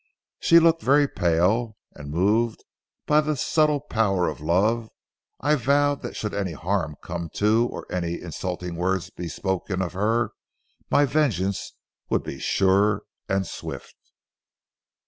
She 0.39 0.57
looked 0.59 0.81
very 0.81 1.07
pale, 1.07 1.77
and 1.93 2.09
moved 2.09 2.63
by 3.05 3.21
the 3.21 3.37
subtle 3.37 3.79
power 3.81 4.27
of 4.27 4.41
love, 4.41 4.89
I 5.39 5.53
vowed 5.53 6.01
that 6.01 6.15
should 6.15 6.33
any 6.33 6.53
harm 6.53 6.95
come 7.03 7.29
to 7.33 7.67
or 7.71 7.85
any 7.91 8.19
insulting 8.19 8.77
word 8.77 9.03
be 9.15 9.27
spoken 9.27 9.79
of 9.79 9.93
her, 9.93 10.31
my 10.89 11.05
vengeance 11.05 11.73
would 12.09 12.23
be 12.23 12.39
sure 12.39 13.03
and 13.29 13.45
swift. 13.45 13.93